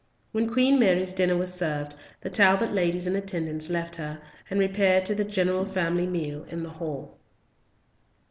When 0.31 0.49
Queen 0.51 0.79
Mary's 0.79 1.13
dinner 1.13 1.37
was 1.37 1.53
served, 1.53 1.95
the 2.21 2.29
Talbot 2.31 2.73
ladies 2.73 3.05
in 3.05 3.15
attendance 3.15 3.69
left 3.69 3.97
her 3.97 4.19
and 4.49 4.59
repaired 4.59 5.05
to 5.05 5.13
the 5.13 5.23
general 5.23 5.63
family 5.63 6.07
meal 6.07 6.43
in 6.45 6.63
the 6.63 6.71
hall. 6.71 7.19